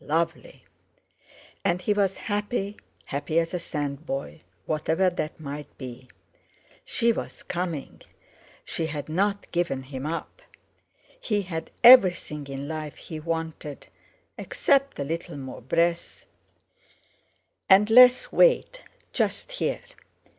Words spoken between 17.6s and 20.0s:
and less weight—just here!